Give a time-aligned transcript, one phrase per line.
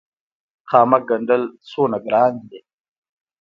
[0.69, 2.59] خامک ګنډل څومره ګران دي؟